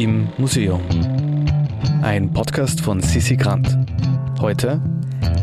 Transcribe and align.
im 0.00 0.28
Museum. 0.38 0.80
Ein 2.00 2.32
Podcast 2.32 2.80
von 2.80 3.02
Sissi 3.02 3.36
Grant. 3.36 3.76
Heute 4.40 4.80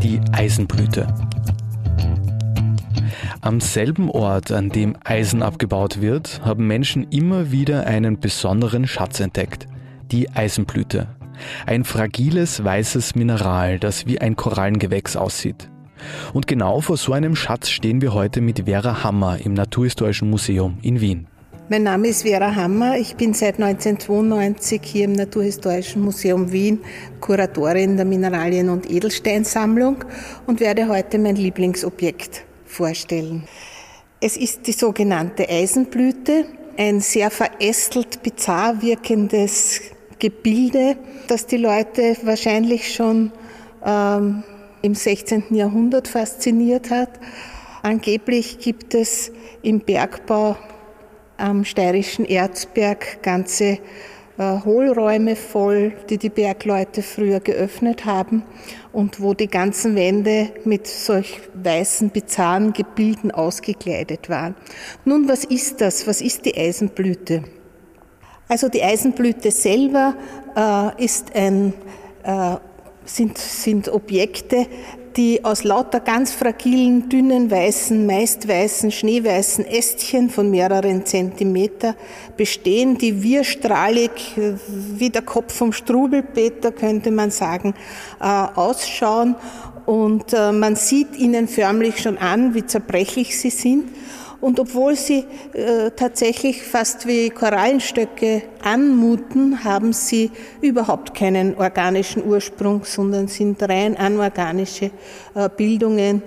die 0.01 0.19
Eisenblüte. 0.31 1.05
Am 3.41 3.61
selben 3.61 4.09
Ort, 4.09 4.51
an 4.51 4.69
dem 4.69 4.97
Eisen 5.03 5.43
abgebaut 5.43 6.01
wird, 6.01 6.41
haben 6.43 6.65
Menschen 6.65 7.03
immer 7.11 7.51
wieder 7.51 7.85
einen 7.85 8.19
besonderen 8.19 8.87
Schatz 8.87 9.19
entdeckt. 9.19 9.67
Die 10.11 10.27
Eisenblüte. 10.31 11.07
Ein 11.67 11.83
fragiles 11.83 12.63
weißes 12.63 13.13
Mineral, 13.13 13.77
das 13.77 14.07
wie 14.07 14.19
ein 14.19 14.35
Korallengewächs 14.35 15.15
aussieht. 15.15 15.69
Und 16.33 16.47
genau 16.47 16.81
vor 16.81 16.97
so 16.97 17.13
einem 17.13 17.35
Schatz 17.35 17.69
stehen 17.69 18.01
wir 18.01 18.15
heute 18.15 18.41
mit 18.41 18.65
Vera 18.65 19.03
Hammer 19.03 19.37
im 19.37 19.53
Naturhistorischen 19.53 20.31
Museum 20.31 20.79
in 20.81 20.99
Wien. 20.99 21.27
Mein 21.69 21.83
Name 21.83 22.07
ist 22.07 22.21
Vera 22.21 22.55
Hammer. 22.55 22.97
Ich 22.97 23.17
bin 23.17 23.33
seit 23.33 23.55
1992 23.55 24.81
hier 24.85 25.03
im 25.03 25.11
Naturhistorischen 25.11 26.01
Museum 26.01 26.53
Wien 26.53 26.79
Kuratorin 27.19 27.97
der 27.97 28.05
Mineralien- 28.05 28.69
und 28.69 28.89
Edelsteinsammlung 28.89 30.05
und 30.45 30.61
werde 30.61 30.87
heute 30.87 31.19
mein 31.19 31.35
Lieblingsobjekt 31.35 32.45
vorstellen. 32.63 33.49
Es 34.21 34.37
ist 34.37 34.65
die 34.67 34.71
sogenannte 34.71 35.49
Eisenblüte, 35.49 36.45
ein 36.77 37.01
sehr 37.01 37.29
verästelt, 37.29 38.23
bizarr 38.23 38.81
wirkendes 38.81 39.81
Gebilde, 40.19 40.95
das 41.27 41.47
die 41.47 41.57
Leute 41.57 42.15
wahrscheinlich 42.23 42.95
schon 42.95 43.33
ähm, 43.85 44.41
im 44.83 44.95
16. 44.95 45.53
Jahrhundert 45.53 46.07
fasziniert 46.07 46.91
hat. 46.91 47.09
Angeblich 47.83 48.57
gibt 48.59 48.95
es 48.95 49.33
im 49.63 49.81
Bergbau 49.81 50.55
am 51.37 51.65
steirischen 51.65 52.25
Erzberg 52.25 53.21
ganze 53.23 53.79
äh, 54.37 54.59
Hohlräume 54.63 55.35
voll, 55.35 55.93
die 56.09 56.17
die 56.17 56.29
Bergleute 56.29 57.01
früher 57.01 57.39
geöffnet 57.39 58.05
haben 58.05 58.43
und 58.91 59.21
wo 59.21 59.33
die 59.33 59.47
ganzen 59.47 59.95
Wände 59.95 60.49
mit 60.63 60.87
solch 60.87 61.39
weißen, 61.53 62.09
bizarren 62.09 62.73
Gebilden 62.73 63.31
ausgekleidet 63.31 64.29
waren. 64.29 64.55
Nun, 65.05 65.27
was 65.27 65.43
ist 65.43 65.81
das? 65.81 66.07
Was 66.07 66.21
ist 66.21 66.45
die 66.45 66.55
Eisenblüte? 66.57 67.43
Also 68.47 68.69
die 68.69 68.83
Eisenblüte 68.83 69.51
selber 69.51 70.15
äh, 70.55 71.03
ist 71.03 71.35
ein, 71.35 71.73
äh, 72.23 72.55
sind, 73.05 73.37
sind 73.37 73.89
Objekte, 73.89 74.67
die 75.17 75.43
aus 75.43 75.63
lauter 75.63 75.99
ganz 75.99 76.31
fragilen, 76.31 77.09
dünnen, 77.09 77.49
weißen, 77.49 78.05
meist 78.05 78.47
weißen, 78.47 78.91
schneeweißen 78.91 79.65
Ästchen 79.65 80.29
von 80.29 80.51
mehreren 80.51 81.05
Zentimeter 81.05 81.95
bestehen, 82.37 82.99
die 82.99 83.23
wirstrahlig 83.23 84.11
wie 84.67 85.09
der 85.09 85.23
Kopf 85.23 85.55
vom 85.55 85.73
Strubelpeter, 85.73 86.71
könnte 86.71 87.09
man 87.09 87.31
sagen, 87.31 87.73
äh, 88.21 88.25
ausschauen. 88.25 89.35
Und 89.87 90.33
äh, 90.33 90.51
man 90.51 90.75
sieht 90.75 91.15
ihnen 91.17 91.47
förmlich 91.47 91.99
schon 91.99 92.17
an, 92.17 92.53
wie 92.53 92.65
zerbrechlich 92.65 93.39
sie 93.39 93.49
sind. 93.49 93.85
Und 94.39 94.59
obwohl 94.59 94.95
sie 94.95 95.25
äh, 95.53 95.89
tatsächlich 95.95 96.61
fast 96.61 97.07
wie 97.07 97.29
Korallenstöcke 97.31 98.43
anmuten, 98.61 99.63
haben 99.63 99.93
sie 99.93 100.31
überhaupt 100.61 101.15
keinen 101.15 101.55
organischen 101.55 102.23
Ursprung, 102.23 102.83
sondern 102.83 103.27
sind 103.27 103.61
rein 103.63 103.97
anorganische 103.97 104.91
äh, 105.33 105.49
Bildungen, 105.55 106.21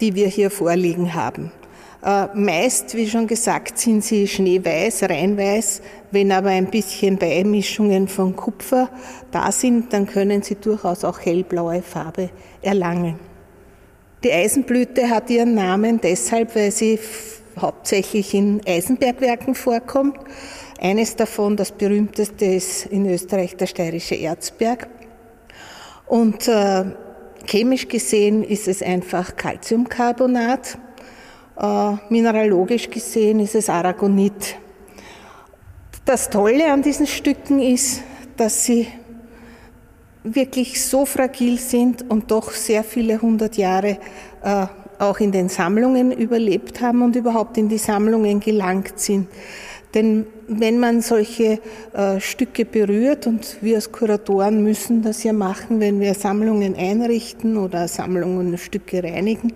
die 0.00 0.14
wir 0.14 0.26
hier 0.26 0.50
vorliegen 0.50 1.14
haben. 1.14 1.52
Äh, 2.04 2.26
meist, 2.34 2.96
wie 2.96 3.08
schon 3.08 3.28
gesagt, 3.28 3.78
sind 3.78 4.02
sie 4.02 4.26
schneeweiß, 4.26 5.04
reinweiß. 5.04 5.82
Wenn 6.10 6.32
aber 6.32 6.48
ein 6.48 6.68
bisschen 6.68 7.16
Beimischungen 7.16 8.08
von 8.08 8.34
Kupfer 8.34 8.90
da 9.30 9.52
sind, 9.52 9.92
dann 9.92 10.06
können 10.06 10.42
sie 10.42 10.56
durchaus 10.56 11.04
auch 11.04 11.20
hellblaue 11.20 11.80
Farbe 11.80 12.30
erlangen. 12.60 13.20
Die 14.24 14.32
Eisenblüte 14.32 15.10
hat 15.10 15.30
ihren 15.30 15.54
Namen 15.54 16.00
deshalb, 16.00 16.56
weil 16.56 16.72
sie 16.72 16.98
hauptsächlich 17.60 18.34
in 18.34 18.60
Eisenbergwerken 18.66 19.54
vorkommt. 19.54 20.18
Eines 20.80 21.16
davon, 21.16 21.56
das 21.56 21.72
berühmteste, 21.72 22.44
ist 22.44 22.86
in 22.86 23.08
Österreich 23.08 23.56
der 23.56 23.66
steirische 23.66 24.14
Erzberg. 24.14 24.88
Und 26.06 26.48
äh, 26.48 26.84
chemisch 27.46 27.88
gesehen 27.88 28.42
ist 28.42 28.68
es 28.68 28.82
einfach 28.82 29.36
Calciumcarbonat. 29.36 30.78
Äh, 31.58 31.92
mineralogisch 32.08 32.90
gesehen 32.90 33.40
ist 33.40 33.54
es 33.54 33.68
Aragonit. 33.68 34.56
Das 36.04 36.30
Tolle 36.30 36.72
an 36.72 36.82
diesen 36.82 37.06
Stücken 37.06 37.60
ist, 37.60 38.02
dass 38.36 38.64
sie 38.64 38.88
wirklich 40.24 40.82
so 40.82 41.04
fragil 41.04 41.58
sind 41.58 42.08
und 42.10 42.30
doch 42.30 42.52
sehr 42.52 42.84
viele 42.84 43.20
hundert 43.20 43.56
Jahre 43.56 43.98
äh, 44.42 44.66
auch 44.98 45.18
in 45.18 45.32
den 45.32 45.48
Sammlungen 45.48 46.12
überlebt 46.12 46.80
haben 46.80 47.02
und 47.02 47.16
überhaupt 47.16 47.58
in 47.58 47.68
die 47.68 47.78
Sammlungen 47.78 48.40
gelangt 48.40 48.98
sind. 48.98 49.26
Denn 49.94 50.26
wenn 50.48 50.78
man 50.78 51.02
solche 51.02 51.60
äh, 51.92 52.18
Stücke 52.20 52.64
berührt, 52.64 53.26
und 53.26 53.58
wir 53.60 53.76
als 53.76 53.92
Kuratoren 53.92 54.62
müssen 54.62 55.02
das 55.02 55.22
ja 55.22 55.32
machen, 55.32 55.80
wenn 55.80 56.00
wir 56.00 56.14
Sammlungen 56.14 56.74
einrichten 56.76 57.58
oder 57.58 57.88
Sammlungen 57.88 58.56
Stücke 58.56 59.02
reinigen, 59.02 59.52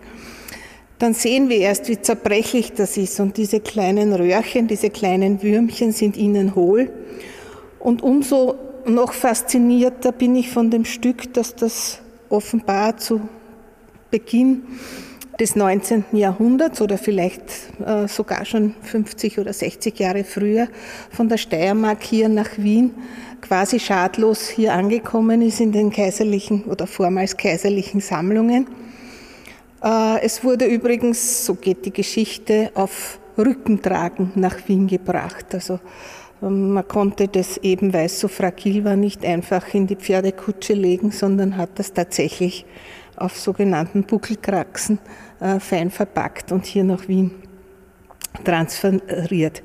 dann 0.98 1.14
sehen 1.14 1.48
wir 1.48 1.58
erst, 1.58 1.88
wie 1.88 2.00
zerbrechlich 2.00 2.72
das 2.72 2.96
ist. 2.96 3.20
Und 3.20 3.36
diese 3.36 3.60
kleinen 3.60 4.12
Röhrchen, 4.12 4.66
diese 4.66 4.90
kleinen 4.90 5.42
Würmchen 5.42 5.92
sind 5.92 6.16
innen 6.16 6.54
hohl. 6.54 6.90
Und 7.78 8.02
umso 8.02 8.56
noch 8.86 9.12
faszinierter 9.12 10.12
bin 10.12 10.36
ich 10.36 10.50
von 10.50 10.70
dem 10.70 10.84
Stück, 10.84 11.32
dass 11.34 11.54
das 11.54 12.00
offenbar 12.28 12.96
zu 12.96 13.20
Beginn 14.10 14.62
des 15.38 15.54
19. 15.54 16.04
Jahrhunderts 16.12 16.80
oder 16.80 16.96
vielleicht 16.96 17.44
äh, 17.84 18.08
sogar 18.08 18.44
schon 18.44 18.74
50 18.82 19.38
oder 19.38 19.52
60 19.52 19.98
Jahre 19.98 20.24
früher 20.24 20.68
von 21.10 21.28
der 21.28 21.36
Steiermark 21.36 22.02
hier 22.02 22.28
nach 22.28 22.56
Wien 22.56 22.94
quasi 23.42 23.78
schadlos 23.78 24.48
hier 24.48 24.72
angekommen 24.72 25.42
ist 25.42 25.60
in 25.60 25.72
den 25.72 25.90
kaiserlichen 25.90 26.64
oder 26.64 26.86
vormals 26.86 27.36
kaiserlichen 27.36 28.00
Sammlungen. 28.00 28.66
Äh, 29.82 30.22
es 30.22 30.42
wurde 30.42 30.64
übrigens, 30.64 31.44
so 31.44 31.54
geht 31.54 31.84
die 31.84 31.92
Geschichte, 31.92 32.70
auf 32.74 33.18
Rückentragen 33.36 34.32
nach 34.36 34.66
Wien 34.68 34.86
gebracht. 34.86 35.46
Also 35.52 35.80
man 36.40 36.86
konnte 36.86 37.28
das 37.28 37.56
eben, 37.58 37.92
weil 37.92 38.06
es 38.06 38.20
so 38.20 38.28
fragil 38.28 38.84
war, 38.84 38.96
nicht 38.96 39.24
einfach 39.24 39.72
in 39.74 39.86
die 39.86 39.96
Pferdekutsche 39.96 40.74
legen, 40.74 41.10
sondern 41.10 41.56
hat 41.56 41.78
das 41.78 41.92
tatsächlich 41.92 42.66
auf 43.16 43.38
sogenannten 43.38 44.04
Buckelkraxen 44.04 44.98
äh, 45.40 45.58
fein 45.60 45.90
verpackt 45.90 46.52
und 46.52 46.66
hier 46.66 46.84
nach 46.84 47.08
Wien 47.08 47.30
transferiert. 48.44 49.62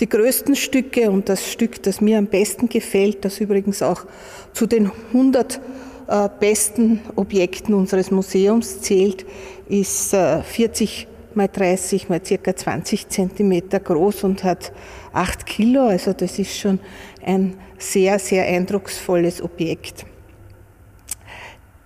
Die 0.00 0.08
größten 0.08 0.56
Stücke 0.56 1.10
und 1.10 1.28
das 1.28 1.50
Stück, 1.50 1.82
das 1.82 2.00
mir 2.00 2.16
am 2.16 2.26
besten 2.26 2.70
gefällt, 2.70 3.24
das 3.26 3.38
übrigens 3.40 3.82
auch 3.82 4.06
zu 4.54 4.66
den 4.66 4.90
100 5.12 5.60
äh, 6.06 6.28
besten 6.40 7.00
Objekten 7.16 7.74
unseres 7.74 8.10
Museums 8.10 8.80
zählt, 8.80 9.26
ist 9.68 10.14
40 10.14 11.06
mal 11.36 11.48
30 11.48 12.08
mal 12.08 12.24
circa 12.24 12.54
20 12.54 13.08
Zentimeter 13.08 13.80
groß 13.80 14.24
und 14.24 14.44
hat 14.44 14.72
8 15.12 15.46
Kilo. 15.46 15.86
Also 15.86 16.12
das 16.12 16.38
ist 16.38 16.58
schon 16.58 16.80
ein 17.24 17.54
sehr, 17.78 18.18
sehr 18.18 18.46
eindrucksvolles 18.46 19.42
Objekt. 19.42 20.06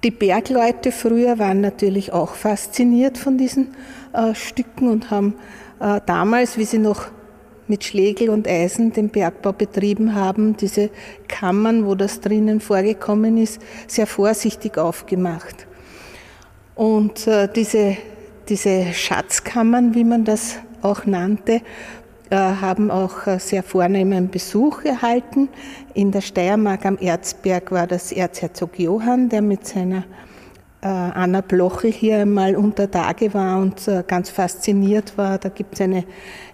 Die 0.04 0.12
Bergleute 0.12 0.92
früher 0.92 1.38
waren 1.38 1.60
natürlich 1.60 2.12
auch 2.12 2.34
fasziniert 2.34 3.19
von 3.19 3.37
diesen 3.37 3.75
äh, 4.12 4.34
Stücken 4.34 4.88
und 4.88 5.10
haben 5.10 5.34
äh, 5.81 6.00
damals, 6.06 6.56
wie 6.56 6.64
sie 6.64 6.78
noch 6.78 7.10
mit 7.66 7.84
Schlegel 7.84 8.31
und 8.31 8.48
Eisen 8.48 8.92
den 8.92 9.10
Bergbau 9.10 9.53
betrieben 9.53 10.14
haben, 10.14 10.56
diese 10.56 10.90
Kammern, 11.26 11.84
wo 11.87 11.94
das 11.94 12.20
drinnen 12.20 12.61
vorgekommen 12.61 13.37
ist, 13.38 13.61
sehr 13.87 14.06
vorsichtig 14.06 14.78
aufgemacht. 14.78 15.67
Und 16.75 17.26
äh, 17.26 17.49
diese, 17.52 17.96
diese 18.49 18.93
Schatzkammern, 18.93 19.95
wie 19.95 20.05
man 20.05 20.25
das 20.25 20.56
auch 20.83 21.05
nannte, 21.05 21.61
äh, 22.31 22.37
haben 22.37 22.91
auch 22.91 23.27
äh, 23.27 23.39
sehr 23.39 23.62
vornehmen 23.62 24.29
Besuch 24.29 24.85
erhalten. 24.85 25.49
In 25.95 26.12
der 26.12 26.21
Steiermark 26.21 26.85
am 26.85 26.99
Erzberg 26.99 27.73
war 27.73 27.87
das 27.87 28.12
Erzherzog 28.12 28.79
Johann, 28.79 29.31
der 29.31 29.41
mit 29.41 29.67
seiner 29.67 30.05
äh, 30.83 30.87
Anna 30.87 31.41
Blochel 31.41 31.91
hier 31.91 32.19
einmal 32.19 32.55
unter 32.55 32.91
Tage 32.91 33.33
war 33.33 33.59
und 33.61 33.91
ganz 34.06 34.29
fasziniert 34.29 35.17
war. 35.17 35.39
Da 35.39 35.49
gibt 35.49 35.75
es 35.75 35.81
eine, 35.81 36.05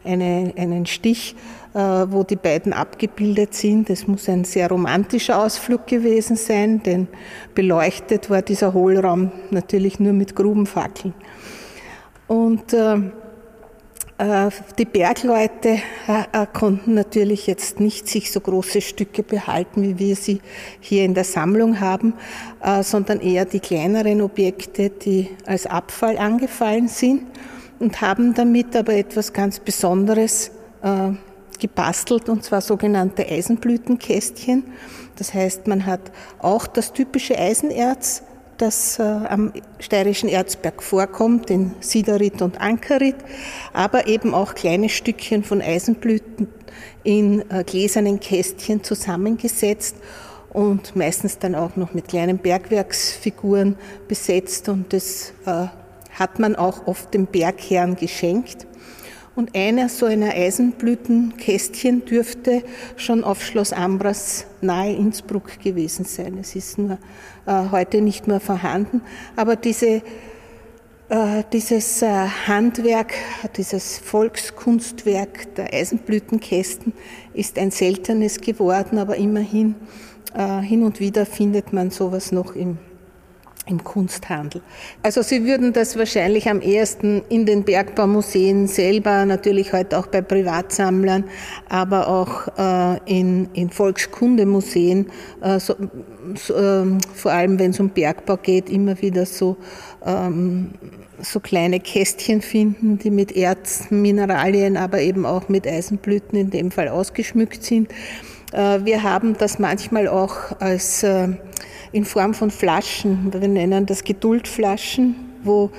eine, 0.05 0.52
einen 0.56 0.87
Stich, 0.87 1.35
wo 1.75 2.23
die 2.23 2.37
beiden 2.37 2.73
abgebildet 2.73 3.55
sind. 3.55 3.91
Es 3.91 4.06
muss 4.06 4.29
ein 4.29 4.44
sehr 4.44 4.69
romantischer 4.69 5.43
Ausflug 5.43 5.88
gewesen 5.88 6.37
sein, 6.37 6.85
denn 6.85 7.08
beleuchtet 7.56 8.31
war 8.31 8.43
dieser 8.43 8.73
Hohlraum 8.73 9.32
natürlich 9.50 9.99
nur 9.99 10.12
mit 10.12 10.37
Grubenfackeln. 10.37 11.14
Und 12.26 12.74
Äh, 14.16 14.50
die 14.78 14.84
Bergleute 14.84 15.80
äh, 16.06 16.46
konnten 16.52 16.94
natürlich 16.94 17.48
jetzt 17.48 17.80
nicht 17.80 18.06
sich 18.06 18.30
so 18.30 18.40
große 18.40 18.80
Stücke 18.80 19.24
behalten, 19.24 19.82
wie 19.82 19.98
wir 19.98 20.14
sie 20.14 20.40
hier 20.78 21.04
in 21.04 21.14
der 21.14 21.24
Sammlung 21.24 21.80
haben, 21.80 22.14
äh, 22.62 22.84
sondern 22.84 23.18
eher 23.18 23.44
die 23.44 23.58
kleineren 23.58 24.20
Objekte, 24.20 24.90
die 24.90 25.30
als 25.46 25.66
Abfall 25.66 26.16
angefallen 26.16 26.86
sind 26.86 27.22
und 27.80 28.00
haben 28.00 28.34
damit 28.34 28.76
aber 28.76 28.94
etwas 28.94 29.32
ganz 29.32 29.58
Besonderes 29.60 30.50
gebastelt, 31.58 32.28
und 32.28 32.44
zwar 32.44 32.60
sogenannte 32.60 33.26
Eisenblütenkästchen. 33.26 34.64
Das 35.16 35.32
heißt, 35.32 35.66
man 35.66 35.86
hat 35.86 36.12
auch 36.40 36.66
das 36.66 36.92
typische 36.92 37.38
Eisenerz 37.38 38.22
das 38.58 38.98
äh, 38.98 39.02
am 39.02 39.52
steirischen 39.78 40.28
Erzberg 40.28 40.82
vorkommt, 40.82 41.50
in 41.50 41.74
Siderit 41.80 42.42
und 42.42 42.60
Ankerit, 42.60 43.16
aber 43.72 44.06
eben 44.06 44.34
auch 44.34 44.54
kleine 44.54 44.88
Stückchen 44.88 45.44
von 45.44 45.60
Eisenblüten 45.60 46.48
in 47.02 47.48
äh, 47.50 47.64
gläsernen 47.64 48.20
Kästchen 48.20 48.82
zusammengesetzt 48.82 49.96
und 50.50 50.96
meistens 50.96 51.38
dann 51.38 51.54
auch 51.54 51.76
noch 51.76 51.94
mit 51.94 52.08
kleinen 52.08 52.38
Bergwerksfiguren 52.38 53.76
besetzt 54.08 54.68
und 54.68 54.92
das 54.92 55.32
äh, 55.46 55.66
hat 56.12 56.38
man 56.38 56.56
auch 56.56 56.86
oft 56.86 57.12
dem 57.12 57.26
Bergherrn 57.26 57.96
geschenkt. 57.96 58.66
Und 59.36 59.56
einer 59.56 59.88
so 59.88 60.06
einer 60.06 60.31
Eisenblütenkästchen 60.31 62.04
dürfte 62.04 62.62
schon 62.96 63.25
auf 63.25 63.44
Schloss 63.44 63.72
Ambras 63.72 64.46
nahe 64.60 64.94
Innsbruck 64.94 65.58
gewesen 65.60 66.04
sein. 66.04 66.38
Es 66.40 66.54
ist 66.54 66.78
nur 66.78 66.98
äh, 67.46 67.70
heute 67.72 68.00
nicht 68.00 68.28
mehr 68.28 68.38
vorhanden. 68.38 69.02
Aber 69.34 69.56
diese, 69.56 70.02
äh, 71.08 71.42
dieses 71.52 72.02
äh, 72.02 72.26
Handwerk, 72.46 73.14
dieses 73.56 73.98
Volkskunstwerk 73.98 75.54
der 75.56 75.75
Eisenblütenkästen 75.75 76.92
ist 77.32 77.58
ein 77.58 77.72
seltenes 77.72 78.40
geworden, 78.40 78.98
aber 78.98 79.16
immerhin 79.16 79.75
äh, 80.32 80.60
hin 80.60 80.84
und 80.84 81.00
wieder 81.00 81.26
findet 81.26 81.72
man 81.72 81.90
sowas 81.90 82.31
noch 82.31 82.54
im 82.54 82.78
im 83.66 83.82
Kunsthandel. 83.82 84.61
Also 85.02 85.22
Sie 85.22 85.44
würden 85.44 85.72
das 85.72 85.96
wahrscheinlich 85.99 86.49
am 86.49 86.61
ehesten 86.61 87.22
in 87.28 87.46
den 87.46 87.64
Bergbaumuseen 87.64 88.66
selber, 88.66 89.25
natürlich 89.25 89.72
heute 89.72 89.99
auch 89.99 90.06
bei 90.06 90.20
Privatsammlern, 90.20 91.25
aber 91.69 92.08
auch 92.08 92.49
äh, 92.58 92.99
in, 93.06 93.49
in 93.55 93.70
Volkskundemuseen, 93.70 95.06
äh, 95.43 95.58
so, 95.58 95.75
so, 96.34 96.55
äh, 96.55 96.84
vor 97.14 97.32
allem 97.32 97.58
wenn 97.58 97.70
es 97.70 97.81
um 97.81 97.88
Bergbau 97.88 98.37
geht, 98.37 98.69
immer 98.69 99.00
wieder 99.00 99.25
so, 99.25 99.56
ähm, 100.05 100.72
so 101.22 101.40
kleine 101.40 101.81
Kästchen 101.81 102.43
finden, 102.43 102.99
die 102.99 103.10
mit 103.10 103.34
Erzen, 103.34 104.02
Mineralien, 104.02 104.76
aber 104.76 105.00
eben 105.00 105.25
auch 105.25 105.49
mit 105.49 105.67
Eisenblüten 105.67 106.38
in 106.38 106.50
dem 106.50 106.70
Fall 106.70 106.88
ausgeschmückt 106.88 107.64
sind. 107.64 107.90
Äh, 108.52 108.84
wir 108.84 109.02
haben 109.02 109.37
das 109.38 109.58
manchmal 109.58 110.06
auch 110.08 110.60
als 110.60 111.02
äh, 111.02 111.28
in 111.94 112.05
Form 112.05 112.35
von 112.35 112.50
Flaschen. 112.50 113.32
Wir 113.32 113.49
nennen 113.49 113.87
das 113.87 114.02
Geduldflaschen, 114.02 115.14
wo 115.44 115.70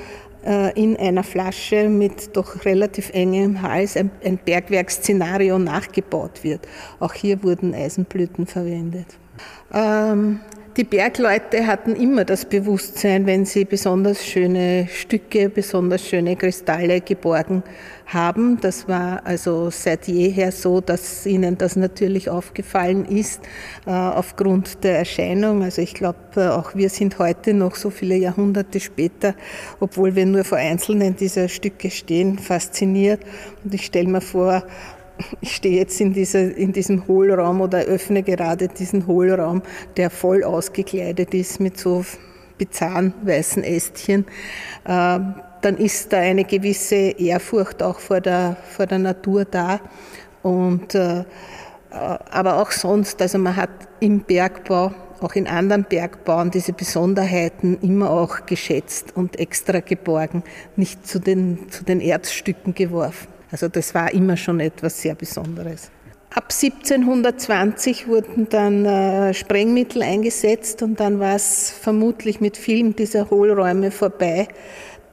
äh, 0.45 0.71
in 0.81 0.95
einer 0.95 1.23
Flasche 1.23 1.89
mit 1.89 2.35
doch 2.37 2.63
relativ 2.63 3.09
engem 3.09 3.61
Hals 3.61 3.97
ein, 3.97 4.09
Bergwerksszenario 4.45 5.59
nachgebaut 5.59 6.43
wird. 6.43 6.61
Auch 6.99 7.13
hier 7.13 7.43
wurden 7.43 7.73
Eisenblüten 7.73 8.47
verwendet. 8.47 9.07
Ähm, 9.73 10.39
die 10.77 10.83
Bergleute 10.83 11.67
hatten 11.67 11.95
immer 11.95 12.25
das 12.25 12.43
Bewusstsein, 12.43 13.25
wenn 13.25 13.45
sie 13.45 13.63
besonders 13.63 14.25
schöne 14.25 14.87
Stücke, 14.91 15.47
besonders 15.49 16.05
schöne 16.05 16.35
Kristalle 16.35 16.99
geborgen 16.99 17.63
haben. 18.07 18.59
Das 18.59 18.87
war 18.87 19.25
also 19.25 19.69
seit 19.69 20.07
jeher 20.07 20.51
so, 20.51 20.81
dass 20.81 21.25
ihnen 21.25 21.57
das 21.57 21.77
natürlich 21.77 22.29
aufgefallen 22.29 23.05
ist 23.05 23.41
äh, 23.85 23.91
aufgrund 23.91 24.83
der 24.83 24.99
Erscheinung. 24.99 25.63
Also 25.63 25.81
ich 25.81 25.93
glaube, 25.93 26.19
äh, 26.35 26.47
auch 26.47 26.75
wir 26.75 26.89
sind 26.89 27.19
heute 27.19 27.53
noch 27.53 27.75
so 27.75 27.89
viele 27.89 28.15
Jahrhunderte 28.15 28.81
später, 28.81 29.33
obwohl 29.79 30.15
wir 30.15 30.25
nur 30.25 30.43
vor 30.43 30.57
einzelnen 30.57 31.15
dieser 31.15 31.47
Stücke 31.47 31.89
stehen, 31.89 32.37
fasziniert. 32.37 33.21
Und 33.63 33.73
ich 33.73 33.85
stelle 33.85 34.09
mir 34.09 34.21
vor, 34.21 34.63
ich 35.41 35.55
stehe 35.55 35.77
jetzt 35.77 35.99
in, 36.01 36.13
dieser, 36.13 36.55
in 36.55 36.73
diesem 36.73 37.07
Hohlraum 37.07 37.61
oder 37.61 37.79
öffne 37.79 38.23
gerade 38.23 38.67
diesen 38.67 39.07
Hohlraum, 39.07 39.61
der 39.97 40.09
voll 40.09 40.43
ausgekleidet 40.43 41.33
ist 41.33 41.59
mit 41.59 41.77
so 41.77 42.05
bizarren 42.57 43.13
weißen 43.23 43.63
Ästchen. 43.63 44.25
Äh, 44.85 45.19
dann 45.61 45.77
ist 45.77 46.13
da 46.13 46.17
eine 46.17 46.43
gewisse 46.43 46.95
Ehrfurcht 46.95 47.81
auch 47.81 47.99
vor 47.99 48.21
der, 48.21 48.57
vor 48.69 48.85
der 48.85 48.99
Natur 48.99 49.45
da. 49.45 49.79
Und, 50.43 50.93
äh, 50.95 51.23
aber 51.89 52.61
auch 52.61 52.71
sonst, 52.71 53.21
also 53.21 53.37
man 53.37 53.55
hat 53.55 53.69
im 53.99 54.19
Bergbau, 54.19 54.93
auch 55.21 55.33
in 55.33 55.47
anderen 55.47 55.85
Bergbauen, 55.85 56.51
diese 56.51 56.73
Besonderheiten 56.73 57.79
immer 57.81 58.11
auch 58.11 58.45
geschätzt 58.45 59.15
und 59.15 59.39
extra 59.39 59.79
geborgen, 59.79 60.43
nicht 60.75 61.07
zu 61.07 61.19
den, 61.19 61.69
zu 61.69 61.83
den 61.85 62.01
Erzstücken 62.01 62.75
geworfen. 62.75 63.34
Also 63.55 63.69
das 63.69 63.95
war 63.95 64.13
immer 64.13 64.35
schon 64.35 64.59
etwas 64.59 65.01
sehr 65.01 65.15
Besonderes. 65.15 65.89
Ab 66.29 66.51
1720 66.51 68.05
wurden 68.09 68.49
dann 68.49 68.83
äh, 68.83 69.33
Sprengmittel 69.33 70.01
eingesetzt 70.01 70.81
und 70.83 70.99
dann 70.99 71.21
war 71.21 71.37
es 71.37 71.71
vermutlich 71.71 72.41
mit 72.41 72.57
vielen 72.57 72.97
dieser 72.97 73.29
Hohlräume 73.29 73.91
vorbei. 73.91 74.49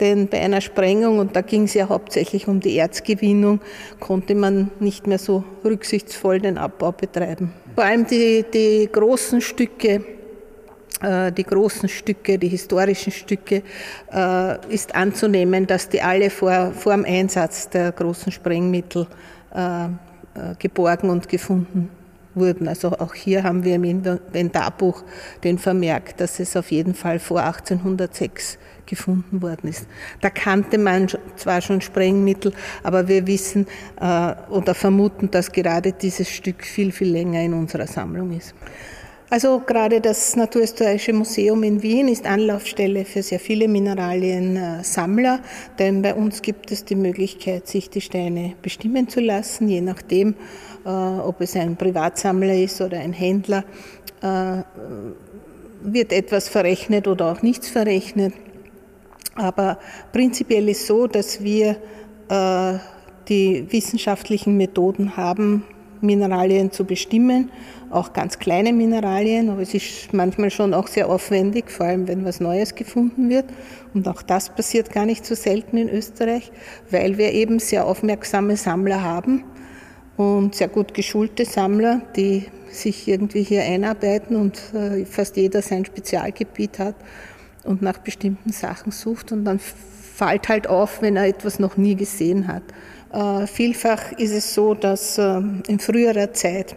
Denn 0.00 0.27
bei 0.27 0.41
einer 0.41 0.61
Sprengung, 0.61 1.21
und 1.21 1.37
da 1.37 1.43
ging 1.43 1.67
es 1.67 1.75
ja 1.75 1.89
hauptsächlich 1.89 2.49
um 2.49 2.59
die 2.59 2.77
Erzgewinnung, 2.77 3.61
konnte 4.00 4.35
man 4.35 4.73
nicht 4.81 5.06
mehr 5.06 5.19
so 5.19 5.44
rücksichtsvoll 5.65 6.41
den 6.41 6.59
Abbau 6.59 6.91
betreiben. 6.91 7.53
Vor 7.77 7.85
allem 7.85 8.09
die, 8.09 8.44
die 8.53 8.89
großen 8.91 9.41
Stücke 9.41 10.05
die 11.00 11.44
großen 11.44 11.89
Stücke, 11.89 12.39
die 12.39 12.49
historischen 12.49 13.12
Stücke, 13.12 13.62
äh, 14.12 14.73
ist 14.73 14.94
anzunehmen, 14.94 15.67
dass 15.67 15.89
die 15.89 16.00
alle 16.00 16.31
vor, 16.31 16.73
vor 16.73 16.93
dem 16.93 17.05
Einsatz 17.05 17.69
der 17.69 17.93
großen 17.93 18.31
Sprengmittel 18.31 19.06
äh, 19.53 19.89
geborgen 20.59 21.11
und 21.11 21.29
gefunden 21.29 21.91
wurden. 22.35 22.69
Also 22.69 22.93
auch 22.93 23.15
hier 23.15 23.43
haben 23.43 23.65
wir 23.65 23.75
im 23.75 23.85
Inventarbuch 23.85 25.03
den 25.44 25.59
Vermerk, 25.59 26.17
dass 26.17 26.41
es 26.41 26.56
auf 26.56 26.71
jeden 26.71 26.94
Fall 26.94 27.19
vor 27.19 27.43
1806 27.43 28.59
gefunden 28.87 29.43
worden 29.43 29.69
ist. 29.69 29.87
Da 30.21 30.31
kannte 30.31 30.79
man 30.79 31.09
zwar 31.37 31.61
schon 31.61 31.81
Sprengmittel, 31.81 32.53
aber 32.83 33.09
wir 33.09 33.27
wissen 33.27 33.67
oder 33.99 34.75
vermuten, 34.75 35.31
dass 35.31 35.53
gerade 35.53 35.93
dieses 35.93 36.31
Stück 36.31 36.65
viel, 36.65 36.93
viel 36.93 37.12
länger 37.12 37.43
in 37.43 37.53
unserer 37.53 37.87
Sammlung 37.87 38.37
ist. 38.37 38.55
Also 39.32 39.60
gerade 39.60 40.03
das 40.03 40.36
Naturhistorische 40.36 41.15
Museum 41.15 41.62
in 41.62 41.82
Wien 41.82 42.06
ist 42.08 42.27
Anlaufstelle 42.27 43.06
für 43.06 43.22
sehr 43.22 43.41
viele 43.41 43.67
Mineraliensammler, 43.67 45.41
denn 45.79 46.03
bei 46.03 46.15
uns 46.15 46.43
gibt 46.43 46.70
es 46.70 46.84
die 46.84 46.96
Möglichkeit, 46.96 47.67
sich 47.67 47.89
die 47.89 48.03
Steine 48.03 48.53
bestimmen 48.60 49.08
zu 49.08 49.20
lassen, 49.20 49.69
je 49.69 49.81
nachdem, 49.81 50.34
äh, 50.84 50.91
ob 50.91 51.41
es 51.41 51.56
ein 51.56 51.77
Privatsammler 51.77 52.55
ist 52.55 52.82
oder 52.82 52.98
ein 52.98 53.15
Händler, 53.15 53.65
äh, 54.20 54.65
wird 55.81 56.12
etwas 56.12 56.51
verrechnet 56.51 57.08
oder 57.08 57.32
auch 57.32 57.41
nichts 57.41 57.70
verrechnet. 57.70 58.34
Aber 59.34 59.79
prinzipiell 60.12 60.69
ist 60.69 60.86
so, 60.86 61.06
dass 61.06 61.43
wir 61.43 61.79
äh, 62.29 62.74
die 63.31 63.65
wissenschaftlichen 63.72 64.58
Methoden 64.58 65.17
haben, 65.17 65.65
Mineralien 66.03 66.71
zu 66.71 66.85
bestimmen, 66.85 67.51
auch 67.91 68.13
ganz 68.13 68.39
kleine 68.39 68.73
Mineralien, 68.73 69.49
aber 69.51 69.63
es 69.63 69.75
ist 69.75 70.13
manchmal 70.13 70.51
schon 70.51 70.75
auch 70.75 70.89
sehr 70.89 71.09
aufwendig, 71.09 71.71
vor 71.71 71.87
allem 71.87 72.09
wenn 72.09 72.25
was 72.25 72.41
Neues 72.41 72.75
gefunden 72.75 73.29
wird. 73.29 73.47
Und 73.94 74.09
auch 74.09 74.23
das 74.23 74.51
passiert 74.51 74.93
gar 74.93 75.06
nicht 75.06 75.25
so 75.25 75.35
selten 75.35 75.77
in 75.77 75.89
Österreich, 75.89 76.51
weil 76.91 77.19
wir 77.19 77.32
eben 77.32 77.59
sehr 77.59 77.87
aufmerksame 77.87 78.56
Sammler 78.56 79.03
haben 79.03 79.44
und 80.17 80.55
sehr 80.55 80.69
gut 80.69 80.94
geschulte 80.94 81.44
Sammler, 81.44 82.03
die 82.17 82.47
sich 82.71 83.06
irgendwie 83.09 83.43
hier 83.43 83.63
einarbeiten 83.63 84.37
und 84.37 84.59
äh, 84.75 85.05
fast 85.05 85.37
jeder 85.37 85.63
sein 85.63 85.85
Spezialgebiet 85.85 86.79
hat 86.79 86.97
und 87.65 87.82
nach 87.82 87.99
bestimmten 87.99 88.53
Sachen 88.53 88.93
sucht 88.93 89.32
und 89.32 89.44
dann 89.44 89.59
fällt 89.59 90.49
halt 90.49 90.67
auf, 90.67 91.03
wenn 91.03 91.17
er 91.17 91.27
etwas 91.27 91.59
noch 91.59 91.77
nie 91.77 91.94
gesehen 91.94 92.49
hat. 92.49 92.63
Äh, 93.13 93.47
vielfach 93.47 94.13
ist 94.13 94.33
es 94.33 94.55
so, 94.55 94.75
dass 94.75 95.19
äh, 95.19 95.41
in 95.69 95.79
früherer 95.79 96.33
Zeit 96.33 96.77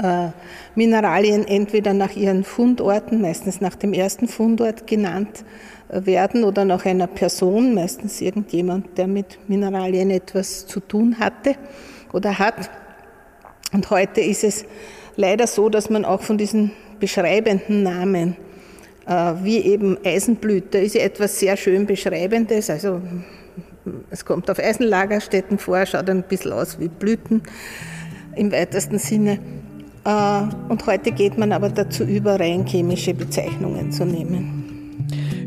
äh, 0.00 0.28
Mineralien 0.76 1.46
entweder 1.46 1.92
nach 1.94 2.14
ihren 2.14 2.44
Fundorten, 2.44 3.20
meistens 3.20 3.60
nach 3.60 3.74
dem 3.74 3.92
ersten 3.92 4.28
Fundort 4.28 4.86
genannt 4.86 5.44
werden 5.88 6.44
oder 6.44 6.64
nach 6.64 6.86
einer 6.86 7.06
Person, 7.06 7.74
meistens 7.74 8.20
irgendjemand, 8.22 8.96
der 8.96 9.06
mit 9.06 9.38
Mineralien 9.48 10.10
etwas 10.10 10.66
zu 10.66 10.80
tun 10.80 11.18
hatte 11.18 11.56
oder 12.14 12.38
hat. 12.38 12.70
Und 13.74 13.90
heute 13.90 14.22
ist 14.22 14.44
es 14.44 14.64
leider 15.16 15.46
so, 15.46 15.68
dass 15.68 15.90
man 15.90 16.06
auch 16.06 16.22
von 16.22 16.38
diesen 16.38 16.70
beschreibenden 16.98 17.82
Namen, 17.82 18.36
wie 19.42 19.58
eben 19.58 19.98
Eisenblüte, 20.02 20.78
ist 20.78 20.94
ja 20.94 21.02
etwas 21.02 21.38
sehr 21.38 21.58
schön 21.58 21.84
Beschreibendes, 21.84 22.70
also 22.70 23.02
es 24.10 24.24
kommt 24.24 24.50
auf 24.50 24.58
Eisenlagerstätten 24.58 25.58
vor, 25.58 25.84
schaut 25.86 26.08
ein 26.08 26.22
bisschen 26.22 26.52
aus 26.52 26.78
wie 26.78 26.88
Blüten 26.88 27.42
im 28.36 28.52
weitesten 28.52 28.98
Sinne. 28.98 29.38
Äh, 30.04 30.42
und 30.68 30.86
heute 30.86 31.12
geht 31.12 31.38
man 31.38 31.52
aber 31.52 31.68
dazu 31.68 32.04
über, 32.04 32.38
rein 32.38 32.66
chemische 32.66 33.14
Bezeichnungen 33.14 33.92
zu 33.92 34.04
nehmen. 34.04 34.62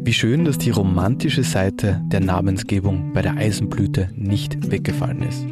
Wie 0.01 0.13
schön, 0.13 0.46
dass 0.46 0.60
die 0.60 0.70
romantische 0.70 1.44
Seite 1.44 2.00
der 2.06 2.20
Namensgebung 2.20 3.12
bei 3.13 3.24
der 3.24 3.38
Eisenblüte 3.38 4.10
nicht 4.15 4.70
weggefallen 4.70 5.24
ist. 5.24 5.46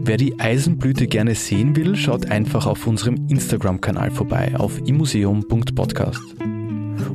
Wer 0.00 0.16
die 0.16 0.38
Eisenblüte 0.38 1.08
gerne 1.08 1.34
sehen 1.34 1.74
will, 1.74 1.96
schaut 1.96 2.30
einfach 2.30 2.66
auf 2.66 2.86
unserem 2.86 3.26
Instagram-Kanal 3.28 4.12
vorbei 4.12 4.54
auf 4.56 4.78
immuseum.podcast. 4.86 6.22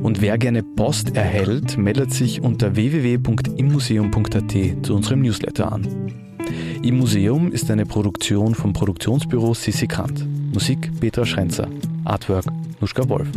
Und 0.02 0.20
wer 0.20 0.38
gerne 0.38 0.62
Post 0.62 1.16
erhält, 1.16 1.78
meldet 1.78 2.12
sich 2.12 2.40
unter 2.40 2.76
www.immuseum.at 2.76 4.52
zu 4.82 4.94
unserem 4.94 5.22
Newsletter 5.22 5.72
an. 5.72 5.86
Im 6.82 6.98
Museum 6.98 7.50
ist 7.52 7.70
eine 7.70 7.86
Produktion 7.86 8.54
vom 8.54 8.72
Produktionsbüro 8.72 9.54
Sissi 9.54 9.86
Kant. 9.86 10.26
Musik 10.52 10.90
Petra 11.00 11.24
Schrenzer. 11.24 11.68
Artwork 12.04 12.44
Nuschka 12.80 13.08
Wolf. 13.08 13.28